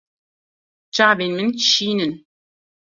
[0.95, 2.13] Çavên min şîn in.